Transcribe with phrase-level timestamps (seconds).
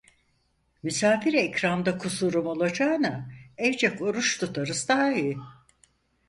[0.83, 5.37] Misafire ikramda kusurum olacağına evcek oruç tutarız daha iyi!